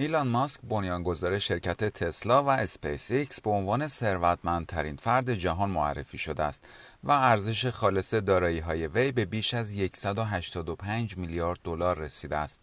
[0.00, 6.42] ایلان ماسک بنیانگذار شرکت تسلا و اسپیس ایکس به عنوان ثروتمندترین فرد جهان معرفی شده
[6.42, 6.64] است
[7.04, 12.60] و ارزش خالص دارایی های وی به بیش از 185 میلیارد دلار رسیده است.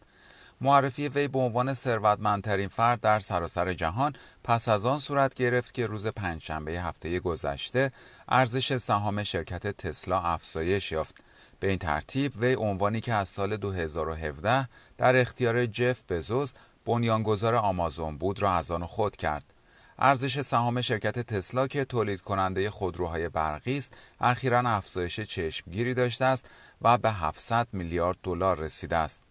[0.62, 4.14] معرفی وی به عنوان ثروتمندترین فرد در سراسر جهان
[4.44, 7.92] پس از آن صورت گرفت که روز پنجشنبه هفته گذشته
[8.30, 11.24] ارزش سهام شرکت تسلا افزایش یافت.
[11.60, 16.54] به این ترتیب وی عنوانی که از سال 2017 در اختیار جف بزوس
[16.88, 19.54] بنیانگذار آمازون بود را از آن خود کرد.
[20.00, 26.46] ارزش سهام شرکت تسلا که تولید کننده خودروهای برقی است، اخیرا افزایش چشمگیری داشته است
[26.82, 29.24] و به 700 میلیارد دلار رسیده است.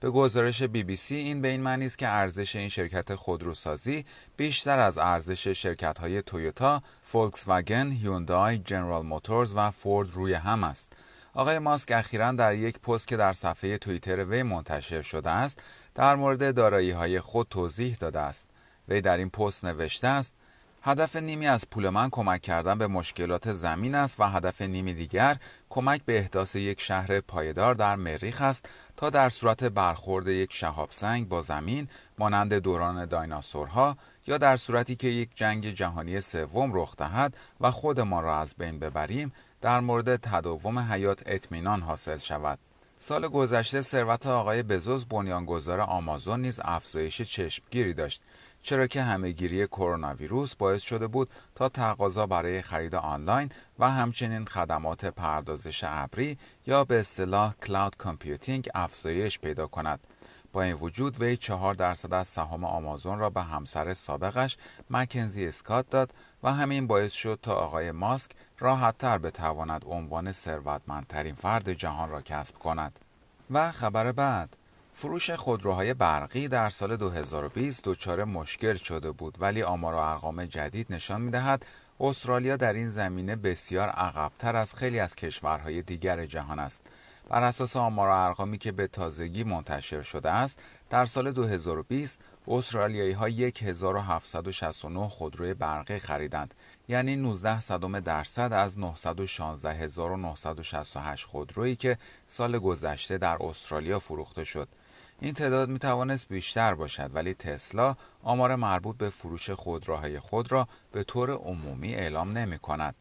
[0.00, 4.04] به گزارش بی بی سی این به این معنی است که ارزش این شرکت خودروسازی
[4.36, 10.64] بیشتر از ارزش شرکت های تویوتا، فولکس واگن، هیوندای، جنرال موتورز و فورد روی هم
[10.64, 10.92] است.
[11.34, 15.62] آقای ماسک اخیرا در یک پست که در صفحه توییتر وی منتشر شده است
[15.94, 18.48] در مورد دارایی های خود توضیح داده است.
[18.88, 20.34] وی در این پست نوشته است
[20.84, 25.36] هدف نیمی از پول من کمک کردن به مشکلات زمین است و هدف نیمی دیگر
[25.70, 30.88] کمک به احداث یک شهر پایدار در مریخ است تا در صورت برخورد یک شهاب
[30.90, 36.96] سنگ با زمین مانند دوران دایناسورها یا در صورتی که یک جنگ جهانی سوم رخ
[36.96, 42.58] دهد و خودمان را از بین ببریم در مورد تداوم حیات اطمینان حاصل شود.
[43.04, 48.22] سال گذشته ثروت آقای بزوس بنیانگذار آمازون نیز افزایش چشمگیری داشت
[48.62, 53.48] چرا که همهگیری کرونا ویروس باعث شده بود تا تقاضا برای خرید آنلاین
[53.78, 60.00] و همچنین خدمات پردازش ابری یا به اصطلاح cloud computing افزایش پیدا کند.
[60.52, 64.56] با این وجود وی چهار درصد از سهام آمازون را به همسر سابقش
[64.90, 71.72] مکنزی اسکات داد و همین باعث شد تا آقای ماسک راحتتر بتواند عنوان ثروتمندترین فرد
[71.72, 72.98] جهان را کسب کند.
[73.50, 74.56] و خبر بعد
[74.94, 80.86] فروش خودروهای برقی در سال 2020 دچار مشکل شده بود ولی آمار و ارقام جدید
[80.90, 81.66] نشان می‌دهد
[82.00, 86.90] استرالیا در این زمینه بسیار عقبتر از خیلی از کشورهای دیگر جهان است.
[87.32, 93.12] بر اساس آمار و ارقامی که به تازگی منتشر شده است در سال 2020 استرالیایی
[93.12, 96.54] ها 1769 خودروی برقی خریدند
[96.88, 104.68] یعنی 19 صدم درصد از 916968 خودرویی که سال گذشته در استرالیا فروخته شد
[105.20, 110.68] این تعداد می توانست بیشتر باشد ولی تسلا آمار مربوط به فروش خودروهای خود را
[110.92, 112.94] به طور عمومی اعلام نمی کند.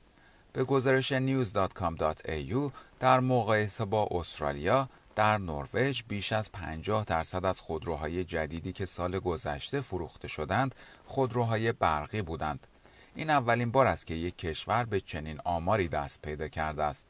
[0.54, 8.24] به گزارش news.com.au در مقایسه با استرالیا در نروژ بیش از 50 درصد از خودروهای
[8.24, 10.76] جدیدی که سال گذشته فروخته شدند
[11.06, 12.68] خودروهای برقی بودند.
[13.16, 17.06] این اولین بار است که یک کشور به چنین آماری دست پیدا کرده است.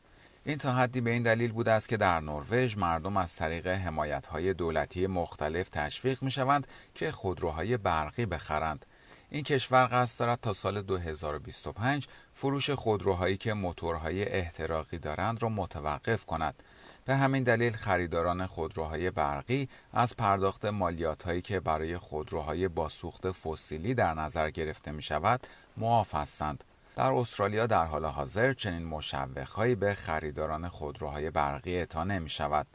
[0.46, 4.54] این تا حدی به این دلیل بوده است که در نروژ مردم از طریق حمایت‌های
[4.54, 8.86] دولتی مختلف تشویق می‌شوند که خودروهای برقی بخرند.
[9.34, 16.26] این کشور قصد دارد تا سال 2025 فروش خودروهایی که موتورهای احتراقی دارند را متوقف
[16.26, 16.64] کند.
[17.06, 23.32] به همین دلیل خریداران خودروهای برقی از پرداخت مالیات هایی که برای خودروهای با سوخت
[23.32, 26.64] فسیلی در نظر گرفته می شود معاف هستند.
[26.96, 32.68] در استرالیا در حال حاضر چنین مشوقهایی به خریداران خودروهای برقی اعطا نمی شود.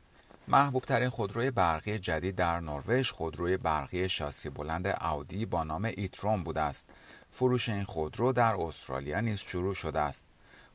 [0.49, 6.45] محبوب ترین خودروی برقی جدید در نروژ خودروی برقی شاسی بلند اودی با نام ایتروم
[6.45, 6.87] بوده است.
[7.31, 10.25] فروش این خودرو در استرالیا نیز شروع شده است.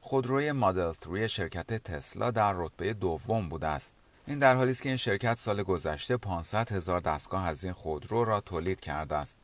[0.02, 3.94] خودروی مدل 3 شرکت تسلا در رتبه دوم بوده است.
[4.28, 8.24] این در حالی است که این شرکت سال گذشته 500 هزار دستگاه از این خودرو
[8.24, 9.38] را تولید کرده است.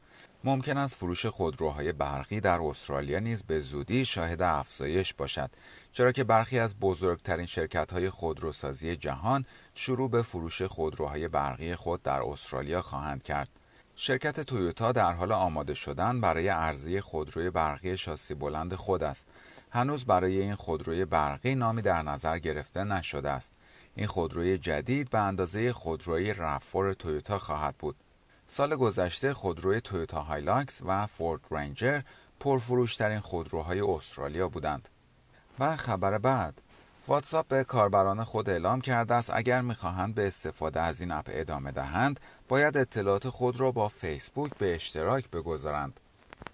[0.44, 5.50] ممکن است فروش خودروهای برقی در استرالیا نیز به زودی شاهد افزایش باشد
[5.98, 9.46] چرا که برخی از بزرگترین شرکت های خودروسازی جهان
[9.76, 13.50] شروع به فروش خودروهای برقی خود در استرالیا خواهند کرد.
[13.96, 19.28] شرکت تویوتا در حال آماده شدن برای عرضه خودروی برقی شاسی بلند خود است.
[19.72, 23.54] هنوز برای این خودروی برقی نامی در نظر گرفته نشده است.
[23.96, 27.96] این خودروی جدید به اندازه خودروی RAV4 تویوتا خواهد بود.
[28.48, 32.02] سال گذشته خودروی تویوتا هایلاکس و فورد رنجر
[32.40, 34.90] پرفروشترین خودروهای استرالیا بودند.
[35.59, 36.62] و خبر بعد.
[37.07, 41.71] واتساپ به کاربران خود اعلام کرده است اگر می‌خواهند به استفاده از این اپ ادامه
[41.71, 46.00] دهند باید اطلاعات خود را با فیسبوک به اشتراک بگذارند.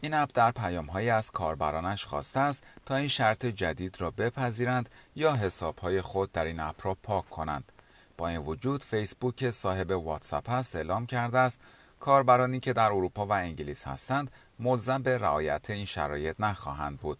[0.01, 5.33] این اپ در پیامهایی از کاربرانش خواسته است تا این شرط جدید را بپذیرند یا
[5.35, 7.71] حسابهای خود در این اپ را پاک کنند.
[8.17, 11.59] با این وجود فیسبوک که صاحب واتساپ است اعلام کرده است
[11.99, 17.17] کاربرانی که در اروپا و انگلیس هستند ملزم به رعایت این شرایط نخواهند بود.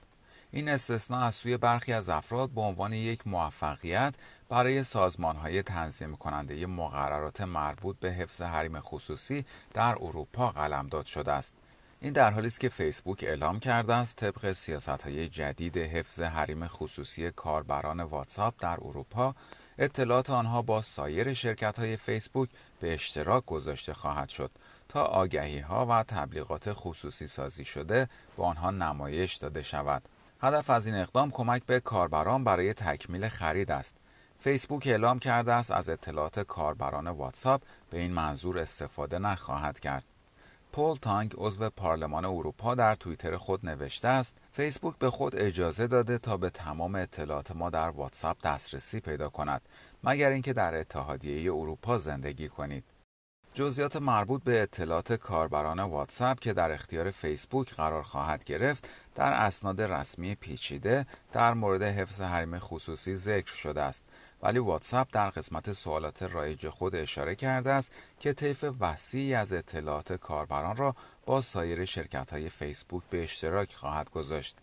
[0.55, 4.15] این استثناء از سوی برخی از افراد به عنوان یک موفقیت
[4.49, 11.31] برای سازمان های تنظیم کننده مقررات مربوط به حفظ حریم خصوصی در اروپا قلمداد شده
[11.31, 11.53] است.
[12.01, 16.67] این در حالی است که فیسبوک اعلام کرده است طبق سیاست های جدید حفظ حریم
[16.67, 19.35] خصوصی کاربران واتساپ در اروپا
[19.77, 24.51] اطلاعات آنها با سایر شرکت های فیسبوک به اشتراک گذاشته خواهد شد
[24.89, 30.03] تا آگهی ها و تبلیغات خصوصی سازی شده به آنها نمایش داده شود.
[30.43, 33.97] هدف از این اقدام کمک به کاربران برای تکمیل خرید است.
[34.39, 40.03] فیسبوک اعلام کرده است از اطلاعات کاربران واتساپ به این منظور استفاده نخواهد کرد.
[40.71, 46.17] پول تانگ عضو پارلمان اروپا در توییتر خود نوشته است فیسبوک به خود اجازه داده
[46.17, 49.61] تا به تمام اطلاعات ما در واتساپ دسترسی پیدا کند
[50.03, 52.83] مگر اینکه در اتحادیه اروپا زندگی کنید
[53.55, 59.81] جزئیات مربوط به اطلاعات کاربران واتساپ که در اختیار فیسبوک قرار خواهد گرفت در اسناد
[59.81, 64.03] رسمی پیچیده در مورد حفظ حریم خصوصی ذکر شده است
[64.41, 70.13] ولی واتساپ در قسمت سوالات رایج خود اشاره کرده است که طیف وسیعی از اطلاعات
[70.13, 70.95] کاربران را
[71.25, 74.57] با سایر شرکت های فیسبوک به اشتراک خواهد گذاشت.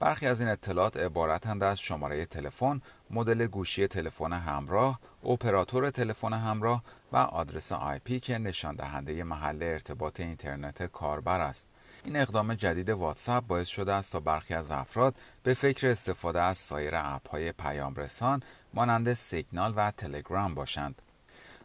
[0.00, 2.80] برخی از این اطلاعات عبارتند از شماره تلفن،
[3.10, 10.20] مدل گوشی تلفن همراه، اپراتور تلفن همراه و آدرس آی که نشان دهنده محل ارتباط
[10.20, 11.68] اینترنت کاربر است.
[12.04, 16.58] این اقدام جدید واتساپ باعث شده است تا برخی از افراد به فکر استفاده از
[16.58, 18.42] سایر اپ های پیام رسان
[18.74, 21.02] مانند سیگنال و تلگرام باشند.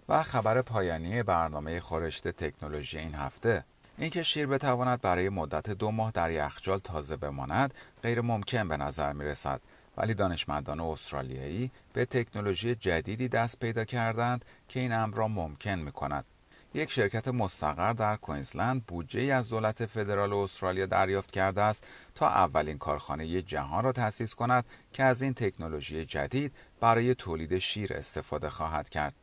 [0.09, 3.65] و خبر پایانی برنامه خورشت تکنولوژی این هفته
[3.97, 7.73] اینکه شیر بتواند برای مدت دو ماه در یخچال تازه بماند
[8.03, 9.61] غیر ممکن به نظر می رسد
[9.97, 15.91] ولی دانشمندان استرالیایی به تکنولوژی جدیدی دست پیدا کردند که این امر را ممکن می
[15.91, 16.25] کند.
[16.73, 22.77] یک شرکت مستقر در کوینزلند بودجه از دولت فدرال استرالیا دریافت کرده است تا اولین
[22.77, 28.89] کارخانه جهان را تأسیس کند که از این تکنولوژی جدید برای تولید شیر استفاده خواهد
[28.89, 29.13] کرد.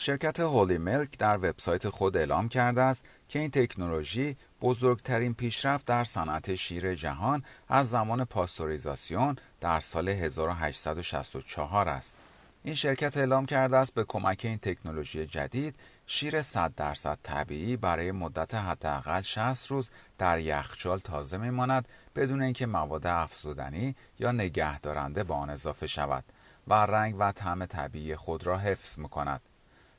[0.00, 6.04] شرکت هولی ملک در وبسایت خود اعلام کرده است که این تکنولوژی بزرگترین پیشرفت در
[6.04, 12.16] صنعت شیر جهان از زمان پاستوریزاسیون در سال 1864 است.
[12.64, 15.74] این شرکت اعلام کرده است به کمک این تکنولوژی جدید
[16.06, 22.66] شیر 100 درصد طبیعی برای مدت حداقل 60 روز در یخچال تازه میماند بدون اینکه
[22.66, 26.24] مواد افزودنی یا نگهدارنده به آن اضافه شود
[26.68, 29.40] و رنگ و طعم طبیعی خود را حفظ می‌کند.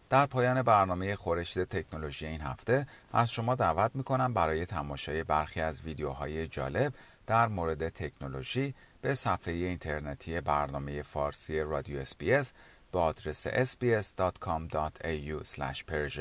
[0.09, 5.81] در پایان برنامه خورشت تکنولوژی این هفته از شما دعوت می‌کنم برای تماشای برخی از
[5.81, 6.93] ویدیوهای جالب
[7.27, 12.53] در مورد تکنولوژی به صفحه اینترنتی برنامه فارسی رادیو اسپیس
[12.91, 15.01] به آدرس sbs.com.au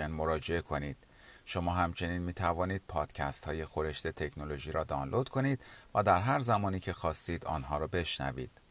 [0.09, 0.97] مراجعه کنید.
[1.45, 5.61] شما همچنین می توانید پادکست های خورشت تکنولوژی را دانلود کنید
[5.95, 8.68] و در هر زمانی که خواستید آنها را بشنوید.